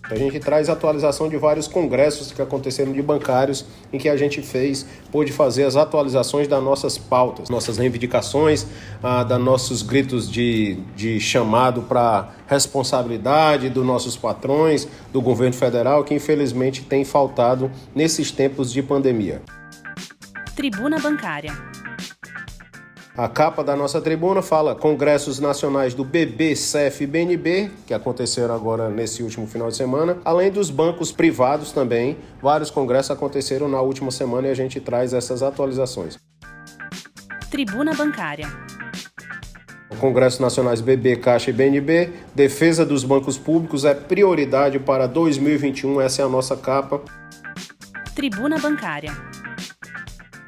[0.09, 4.41] A gente traz atualização de vários congressos que aconteceram de bancários em que a gente
[4.41, 8.67] fez, pôde fazer as atualizações das nossas pautas, nossas reivindicações,
[9.03, 16.05] ah, da nossos gritos de, de chamado para responsabilidade dos nossos patrões, do governo federal,
[16.05, 19.43] que infelizmente tem faltado nesses tempos de pandemia.
[20.55, 21.53] Tribuna Bancária.
[23.17, 28.55] A capa da nossa tribuna fala congressos nacionais do BB, CEF e BNB, que aconteceram
[28.55, 32.19] agora nesse último final de semana, além dos bancos privados também.
[32.43, 36.19] Vários congressos aconteceram na última semana e a gente traz essas atualizações.
[37.51, 38.49] Tribuna Bancária.
[39.99, 46.21] Congressos Nacionais BB, Caixa e BNB, defesa dos bancos públicos é prioridade para 2021, essa
[46.21, 47.01] é a nossa capa.
[48.15, 49.17] Tribuna Bancária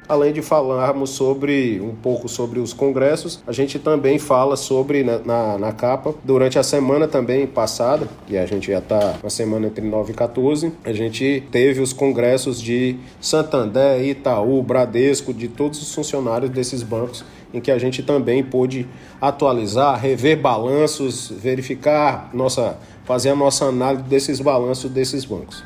[0.09, 5.19] além de falarmos sobre um pouco sobre os congressos, a gente também fala sobre na,
[5.19, 9.29] né, na, na capa durante a semana também passada, e a gente já está na
[9.29, 15.47] semana entre 9 e 14, a gente teve os congressos de Santander, Itaú, Bradesco, de
[15.47, 18.87] todos os funcionários desses bancos em que a gente também pôde
[19.19, 25.63] atualizar, rever balanços, verificar nossa, fazer a nossa análise desses balanços desses bancos.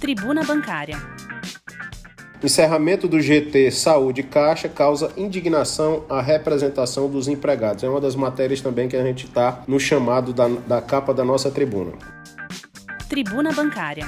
[0.00, 0.96] Tribuna Bancária.
[2.42, 7.84] Encerramento do GT Saúde Caixa causa indignação à representação dos empregados.
[7.84, 11.22] É uma das matérias também que a gente está no chamado da, da capa da
[11.22, 11.92] nossa tribuna.
[13.10, 14.06] Tribuna Bancária.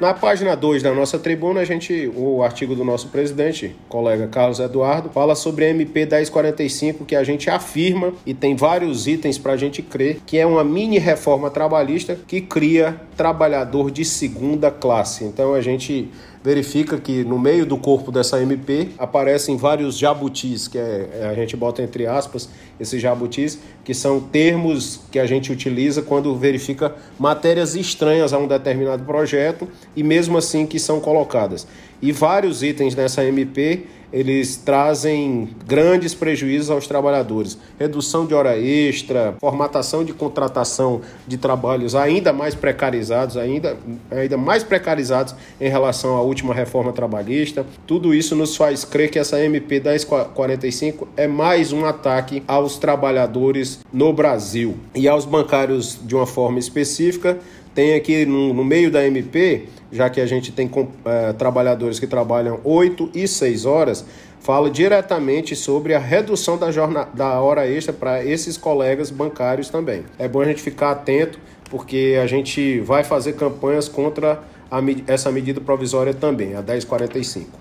[0.00, 4.58] Na página 2 da nossa tribuna, a gente, o artigo do nosso presidente, colega Carlos
[4.58, 9.54] Eduardo, fala sobre a MP 1045, que a gente afirma e tem vários itens para
[9.54, 15.24] a gente crer que é uma mini reforma trabalhista que cria trabalhador de segunda classe.
[15.24, 16.10] Então a gente
[16.46, 21.34] verifica que no meio do corpo dessa MP aparecem vários jabutis, que é, é, a
[21.34, 22.48] gente bota entre aspas
[22.78, 28.46] esses jabutis, que são termos que a gente utiliza quando verifica matérias estranhas a um
[28.46, 31.66] determinado projeto e mesmo assim que são colocadas.
[32.00, 37.58] E vários itens nessa MP eles trazem grandes prejuízos aos trabalhadores.
[37.78, 43.76] Redução de hora extra, formatação de contratação de trabalhos ainda mais precarizados, ainda,
[44.10, 47.66] ainda mais precarizados em relação à última reforma trabalhista.
[47.86, 53.80] Tudo isso nos faz crer que essa MP 1045 é mais um ataque aos trabalhadores
[53.92, 57.38] no Brasil e aos bancários de uma forma específica.
[57.76, 60.70] Tem aqui no, no meio da MP já que a gente tem
[61.04, 64.04] é, trabalhadores que trabalham 8 e 6 horas,
[64.40, 66.70] fala diretamente sobre a redução da,
[67.04, 70.04] da hora extra para esses colegas bancários também.
[70.18, 71.38] É bom a gente ficar atento,
[71.70, 77.60] porque a gente vai fazer campanhas contra a, essa medida provisória também, a 1045.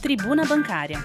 [0.00, 0.98] Tribuna Bancária.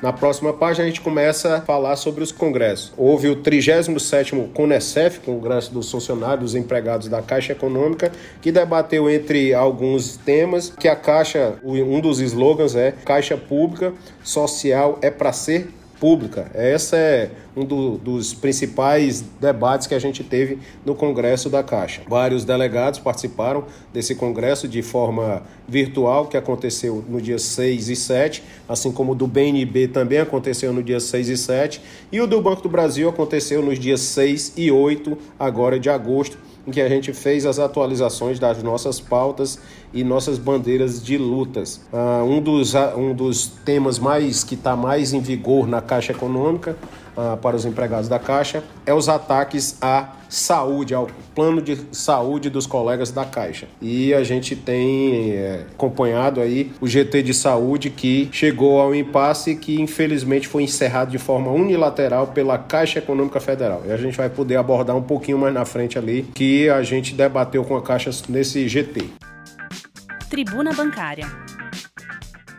[0.00, 2.92] Na próxima página a gente começa a falar sobre os congressos.
[2.96, 9.52] Houve o 37º CONECEF, Congresso dos Funcionários dos Empregados da Caixa Econômica, que debateu entre
[9.52, 13.92] alguns temas que a Caixa, um dos slogans é Caixa Pública
[14.22, 15.68] Social é para ser
[16.00, 16.50] pública.
[16.54, 22.02] Essa é um do, dos principais debates que a gente teve no Congresso da Caixa.
[22.08, 28.42] Vários delegados participaram desse congresso de forma virtual, que aconteceu no dia 6 e 7,
[28.68, 31.80] assim como o do BNB também aconteceu no dia 6 e 7,
[32.12, 36.38] e o do Banco do Brasil aconteceu nos dias 6 e 8, agora de agosto
[36.68, 39.58] em que a gente fez as atualizações das nossas pautas
[39.92, 41.80] e nossas bandeiras de lutas.
[41.90, 46.12] Uh, um, dos, uh, um dos temas mais que está mais em vigor na Caixa
[46.12, 46.76] Econômica
[47.18, 52.48] ah, para os empregados da Caixa é os ataques à saúde, ao plano de saúde
[52.48, 53.66] dos colegas da Caixa.
[53.82, 59.56] E a gente tem é, acompanhado aí o GT de saúde que chegou ao impasse
[59.56, 63.82] que infelizmente foi encerrado de forma unilateral pela Caixa Econômica Federal.
[63.84, 67.14] E a gente vai poder abordar um pouquinho mais na frente ali que a gente
[67.14, 69.06] debateu com a Caixa nesse GT.
[70.30, 71.26] Tribuna Bancária.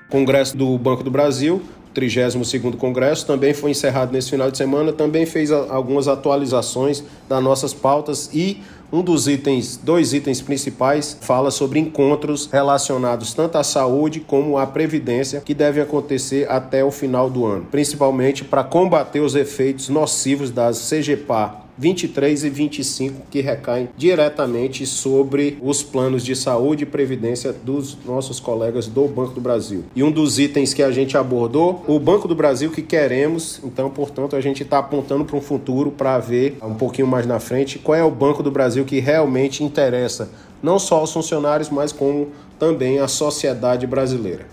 [0.10, 1.62] Congresso do Banco do Brasil
[1.94, 7.74] 32º Congresso, também foi encerrado nesse final de semana, também fez algumas atualizações das nossas
[7.74, 14.20] pautas e um dos itens, dois itens principais, fala sobre encontros relacionados tanto à saúde
[14.20, 19.36] como à previdência que devem acontecer até o final do ano, principalmente para combater os
[19.36, 26.84] efeitos nocivos das CGPA 23 e 25 que recaem diretamente sobre os planos de saúde
[26.84, 29.86] e previdência dos nossos colegas do Banco do Brasil.
[29.96, 33.90] E um dos itens que a gente abordou, o Banco do Brasil que queremos, então,
[33.90, 37.80] portanto, a gente está apontando para um futuro para ver um pouquinho mais na frente
[37.80, 40.30] qual é o Banco do Brasil que realmente interessa
[40.62, 44.46] não só aos funcionários, mas como também à sociedade brasileira.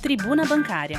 [0.00, 0.98] Tribuna Bancária.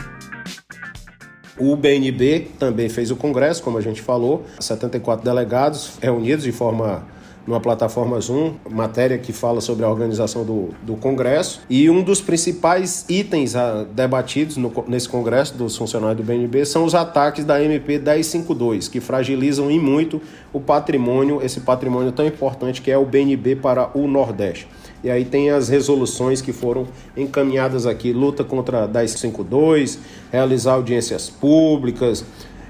[1.60, 7.04] O BNB também fez o congresso, como a gente falou, 74 delegados reunidos de forma
[7.50, 11.62] numa plataforma Zoom, matéria que fala sobre a organização do, do Congresso.
[11.68, 16.64] E um dos principais itens a, ah, debatidos no, nesse Congresso dos funcionários do BNB
[16.64, 20.22] são os ataques da MP 1052, que fragilizam em muito
[20.54, 24.68] o patrimônio, esse patrimônio tão importante que é o BNB para o Nordeste.
[25.04, 26.86] E aí tem as resoluções que foram
[27.18, 29.98] encaminhadas aqui: luta contra a 1052,
[30.32, 32.24] realizar audiências públicas,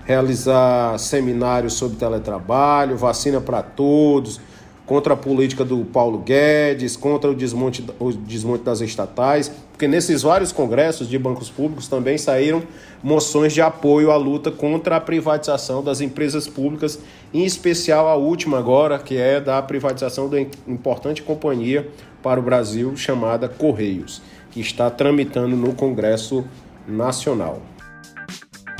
[0.05, 4.39] realizar seminários sobre teletrabalho, vacina para todos,
[4.89, 10.23] contra a política do Paulo Guedes, contra o desmonte, o desmonte das estatais, porque nesses
[10.23, 12.63] vários congressos de bancos públicos também saíram
[13.03, 16.97] moções de apoio à luta contra a privatização das empresas públicas,
[17.31, 21.87] em especial a última agora, que é da privatização da importante companhia
[22.23, 26.43] para o Brasil chamada Correios, que está tramitando no Congresso
[26.87, 27.61] Nacional.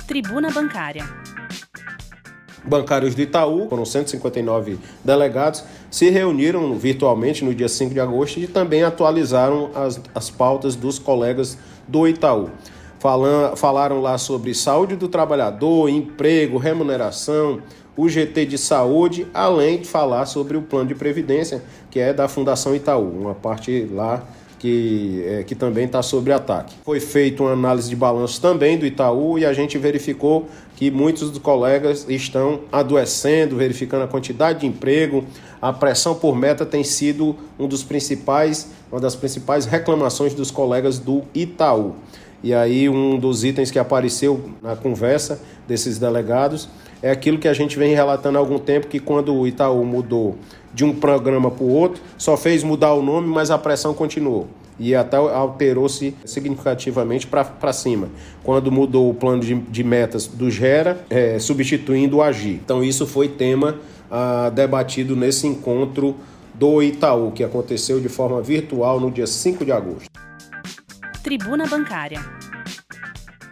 [0.08, 1.08] Tribuna Bancária.
[2.64, 8.48] Bancários do Itaú, foram 159 delegados, se reuniram virtualmente no dia 5 de agosto e
[8.48, 11.58] também atualizaram as, as pautas dos colegas
[11.88, 12.50] do Itaú.
[13.00, 17.62] Falam, falaram lá sobre saúde do trabalhador, emprego, remuneração,
[17.96, 22.28] o GT de saúde, além de falar sobre o plano de previdência, que é da
[22.28, 24.24] Fundação Itaú, uma parte lá
[24.60, 26.76] que, é, que também está sob ataque.
[26.84, 31.32] Foi feita uma análise de balanço também do Itaú e a gente verificou que muitos
[31.32, 35.24] dos colegas estão adoecendo, verificando a quantidade de emprego.
[35.62, 41.00] A pressão por meta tem sido um dos principais, uma das principais reclamações dos colegas
[41.00, 41.96] do Itaú.
[42.42, 46.70] E aí um dos itens que apareceu na conversa desses delegados
[47.02, 50.38] é aquilo que a gente vem relatando há algum tempo que quando o Itaú mudou
[50.74, 54.48] de um programa para o outro, só fez mudar o nome, mas a pressão continuou.
[54.80, 58.08] E até alterou-se significativamente para cima,
[58.44, 62.62] quando mudou o plano de, de metas do Gera, é, substituindo o Agir.
[62.64, 63.76] Então, isso foi tema
[64.12, 66.16] ah, debatido nesse encontro
[66.54, 70.10] do Itaú, que aconteceu de forma virtual no dia 5 de agosto.
[71.24, 72.20] Tribuna Bancária.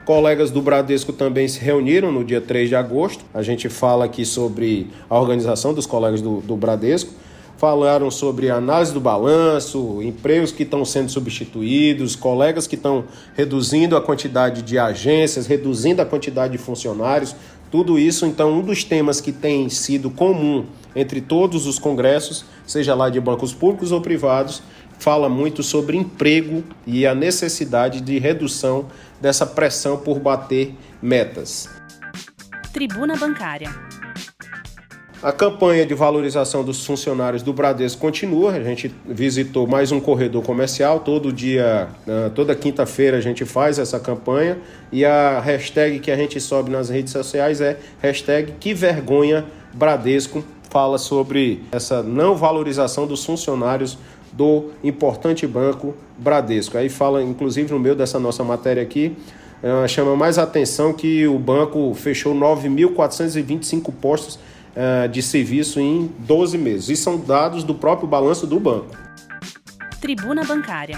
[0.03, 3.25] Colegas do Bradesco também se reuniram no dia 3 de agosto.
[3.33, 7.13] A gente fala aqui sobre a organização dos colegas do, do Bradesco.
[7.57, 13.05] Falaram sobre análise do balanço, empregos que estão sendo substituídos, colegas que estão
[13.35, 17.35] reduzindo a quantidade de agências, reduzindo a quantidade de funcionários.
[17.69, 22.95] Tudo isso, então, um dos temas que tem sido comum entre todos os congressos, seja
[22.95, 24.61] lá de bancos públicos ou privados,
[24.99, 28.87] fala muito sobre emprego e a necessidade de redução
[29.21, 31.69] dessa pressão por bater metas.
[32.73, 33.69] Tribuna Bancária.
[35.27, 38.53] A campanha de valorização dos funcionários do Bradesco continua.
[38.53, 41.01] A gente visitou mais um corredor comercial.
[41.01, 44.57] Todo dia, ah, toda quinta-feira a gente faz essa campanha.
[44.89, 49.43] E a hashtag que a gente sobe nas redes sociais é hashtag que vergonha
[49.73, 50.45] Bradesco.
[50.69, 53.97] Fala sobre essa não valorização dos funcionários
[54.31, 56.77] do importante banco Bradesco.
[56.77, 59.17] Aí fala, inclusive, no meio dessa nossa matéria aqui,
[59.61, 64.39] uh, chama mais atenção que o banco fechou 9.425 postos
[64.77, 66.89] uh, de serviço em 12 meses.
[66.89, 68.95] E são dados do próprio balanço do banco.
[69.99, 70.97] Tribuna Bancária.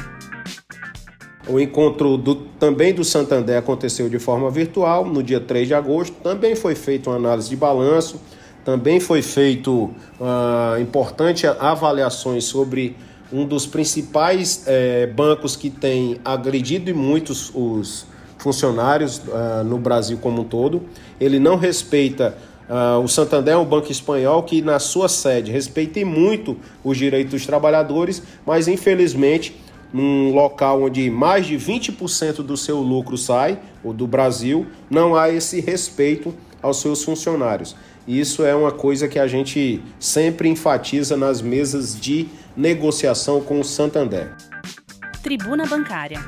[1.48, 6.13] O encontro do, também do Santander aconteceu de forma virtual no dia 3 de agosto.
[6.21, 8.21] Também foi feita uma análise de balanço,
[8.63, 9.86] também foi feito
[10.19, 12.95] uh, importante avaliações sobre
[13.31, 18.07] um dos principais é, bancos que tem agredido muitos os,
[18.39, 20.81] funcionários uh, no Brasil como um todo.
[21.19, 22.38] Ele não respeita
[22.69, 27.31] Uh, o Santander é um banco espanhol que, na sua sede, respeita muito os direitos
[27.31, 29.59] dos trabalhadores, mas infelizmente,
[29.91, 35.31] num local onde mais de 20% do seu lucro sai, o do Brasil, não há
[35.31, 37.75] esse respeito aos seus funcionários.
[38.07, 43.63] Isso é uma coisa que a gente sempre enfatiza nas mesas de negociação com o
[43.63, 44.31] Santander.
[45.23, 46.19] Tribuna Bancária.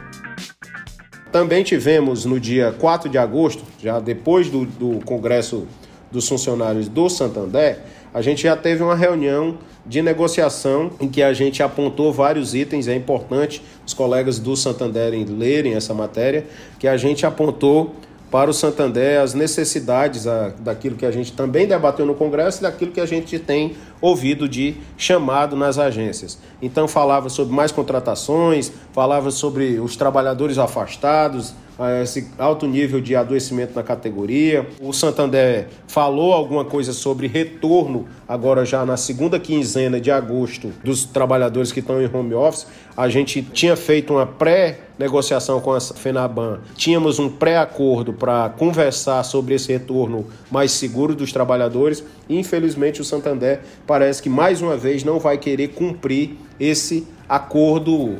[1.31, 5.67] Também tivemos no dia 4 de agosto, já depois do, do Congresso
[6.11, 7.79] dos Funcionários do Santander,
[8.13, 12.87] a gente já teve uma reunião de negociação em que a gente apontou vários itens.
[12.87, 16.45] É importante os colegas do Santander lerem essa matéria,
[16.77, 17.95] que a gente apontou
[18.31, 22.61] para o Santander as necessidades a, daquilo que a gente também debateu no Congresso e
[22.61, 26.39] daquilo que a gente tem ouvido de chamado nas agências.
[26.61, 31.53] Então falava sobre mais contratações, falava sobre os trabalhadores afastados,
[32.01, 34.67] esse alto nível de adoecimento na categoria.
[34.79, 41.05] O Santander falou alguma coisa sobre retorno, agora já na segunda quinzena de agosto, dos
[41.05, 42.67] trabalhadores que estão em home office.
[42.95, 49.55] A gente tinha feito uma pré-negociação com a FENABAN, tínhamos um pré-acordo para conversar sobre
[49.55, 52.03] esse retorno mais seguro dos trabalhadores.
[52.29, 57.20] Infelizmente, o Santander parece que mais uma vez não vai querer cumprir esse acordo,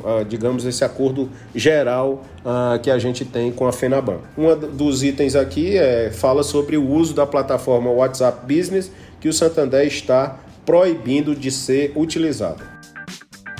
[0.03, 4.20] ah, digamos, esse acordo geral ah, que a gente tem com a FENABAN.
[4.38, 9.34] Um dos itens aqui é, fala sobre o uso da plataforma WhatsApp Business, que o
[9.34, 12.63] Santander está proibindo de ser utilizado.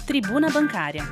[0.06, 1.04] Tribuna Bancária.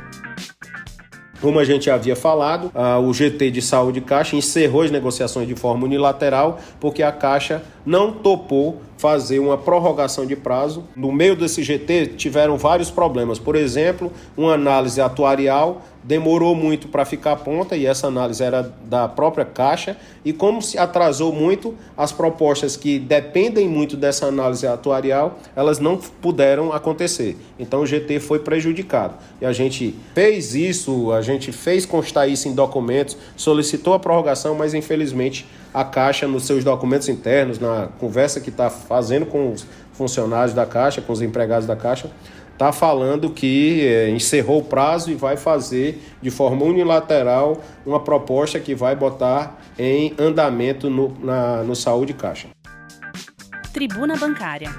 [1.41, 2.69] Como a gente havia falado,
[3.01, 8.11] o GT de Saúde Caixa encerrou as negociações de forma unilateral porque a Caixa não
[8.11, 10.83] topou fazer uma prorrogação de prazo.
[10.93, 13.39] No meio desse GT tiveram vários problemas.
[13.39, 19.07] Por exemplo, uma análise atuarial demorou muito para ficar pronta e essa análise era da
[19.07, 19.95] própria Caixa.
[20.23, 25.95] E como se atrasou muito, as propostas que dependem muito dessa análise atuarial, elas não
[25.95, 27.37] puderam acontecer.
[27.57, 29.15] Então o GT foi prejudicado.
[29.39, 34.55] E a gente fez isso, a gente fez constar isso em documentos, solicitou a prorrogação,
[34.55, 39.65] mas infelizmente a Caixa, nos seus documentos internos, na conversa que está fazendo com os
[39.93, 42.09] funcionários da Caixa, com os empregados da Caixa,
[42.53, 48.59] está falando que é, encerrou o prazo e vai fazer de forma unilateral uma proposta
[48.59, 52.49] que vai botar em andamento no, na, no Saúde Caixa.
[53.71, 54.69] Tribuna Bancária.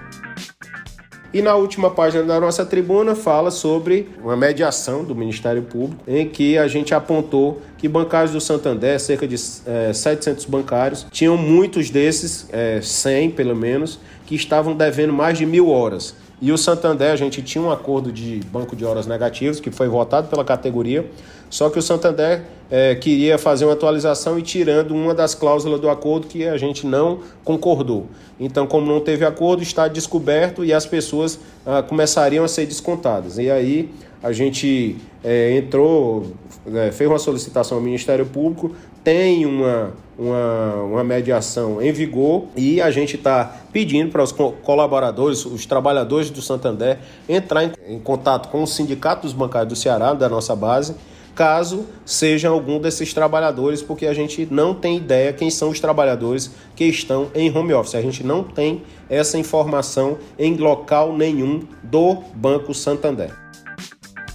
[1.32, 6.28] E na última página da nossa tribuna fala sobre uma mediação do Ministério Público, em
[6.28, 11.88] que a gente apontou que bancários do Santander, cerca de é, 700 bancários, tinham muitos
[11.88, 16.16] desses, é, 100 pelo menos, que estavam devendo mais de mil horas.
[16.40, 19.88] E o Santander, a gente tinha um acordo de banco de horas negativos, que foi
[19.88, 21.04] votado pela categoria,
[21.50, 25.90] só que o Santander é, queria fazer uma atualização e tirando uma das cláusulas do
[25.90, 28.06] acordo que a gente não concordou.
[28.38, 33.36] Então, como não teve acordo, está descoberto e as pessoas ah, começariam a ser descontadas.
[33.36, 33.90] E aí
[34.22, 36.32] a gente é, entrou,
[36.66, 42.80] é, fez uma solicitação ao Ministério Público, tem uma, uma, uma mediação em vigor e
[42.80, 46.98] a gente está pedindo para os colaboradores, os trabalhadores do Santander,
[47.28, 50.94] entrar em, em contato com o Sindicato dos Bancários do Ceará, da nossa base,
[51.34, 56.50] caso seja algum desses trabalhadores, porque a gente não tem ideia quem são os trabalhadores
[56.76, 57.94] que estão em home office.
[57.94, 63.49] A gente não tem essa informação em local nenhum do Banco Santander.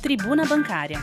[0.05, 0.99] Tribuna Bancária.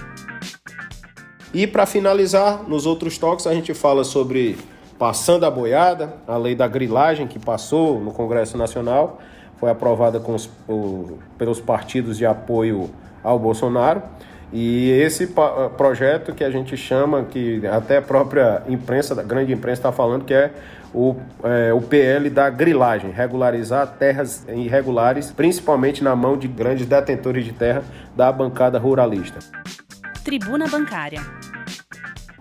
[1.53, 4.57] E para finalizar, nos outros toques a gente fala sobre
[4.97, 9.21] passando a boiada, a lei da grilagem que passou no Congresso Nacional,
[9.57, 12.91] foi aprovada os, o, pelos partidos de apoio
[13.25, 14.05] ao Bolsonaro.
[14.53, 15.29] E esse
[15.79, 20.25] projeto que a gente chama, que até a própria imprensa, a grande imprensa está falando,
[20.25, 20.51] que é
[20.93, 27.47] o, é, o PL da grilagem, regularizar terras irregulares, principalmente na mão de grandes detentores
[27.47, 27.83] de terra
[28.15, 29.39] da bancada ruralista.
[30.23, 31.21] Tribuna Bancária.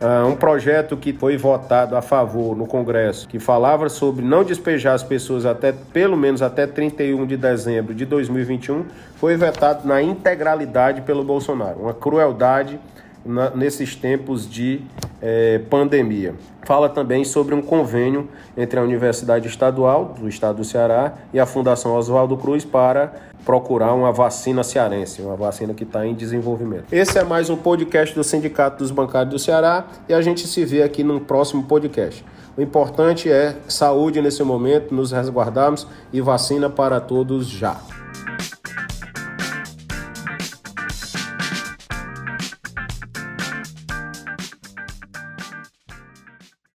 [0.02, 4.96] Uh, um projeto que foi votado a favor no Congresso, que falava sobre não despejar
[4.96, 8.86] as pessoas até pelo menos até 31 de dezembro de 2021,
[9.18, 11.82] foi vetado na integralidade pelo Bolsonaro.
[11.82, 12.80] Uma crueldade
[13.26, 14.82] na, nesses tempos de
[15.22, 16.36] eh, pandemia.
[16.64, 21.46] Fala também sobre um convênio entre a Universidade Estadual do Estado do Ceará e a
[21.46, 23.14] Fundação Oswaldo Cruz para
[23.44, 26.86] procurar uma vacina cearense, uma vacina que está em desenvolvimento.
[26.92, 30.64] Esse é mais um podcast do Sindicato dos Bancários do Ceará e a gente se
[30.64, 32.24] vê aqui no próximo podcast.
[32.56, 37.78] O importante é saúde nesse momento, nos resguardarmos e vacina para todos já.